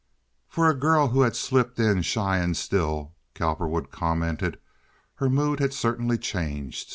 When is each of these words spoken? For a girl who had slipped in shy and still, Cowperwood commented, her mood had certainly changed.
For 0.49 0.67
a 0.67 0.73
girl 0.73 1.09
who 1.09 1.21
had 1.21 1.35
slipped 1.35 1.79
in 1.79 2.01
shy 2.01 2.39
and 2.39 2.57
still, 2.57 3.13
Cowperwood 3.35 3.91
commented, 3.91 4.57
her 5.17 5.29
mood 5.29 5.59
had 5.59 5.75
certainly 5.75 6.17
changed. 6.17 6.89